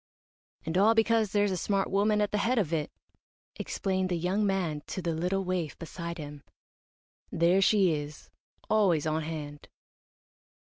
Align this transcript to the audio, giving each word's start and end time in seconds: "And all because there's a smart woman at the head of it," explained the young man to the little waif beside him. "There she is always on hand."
"And 0.65 0.79
all 0.79 0.95
because 0.95 1.31
there's 1.31 1.51
a 1.51 1.55
smart 1.57 1.91
woman 1.91 2.21
at 2.21 2.31
the 2.31 2.39
head 2.39 2.57
of 2.57 2.73
it," 2.73 2.91
explained 3.57 4.09
the 4.09 4.17
young 4.17 4.43
man 4.47 4.81
to 4.87 4.99
the 4.99 5.13
little 5.13 5.43
waif 5.45 5.77
beside 5.77 6.17
him. 6.17 6.41
"There 7.31 7.61
she 7.61 7.93
is 7.93 8.31
always 8.67 9.05
on 9.05 9.21
hand." 9.21 9.67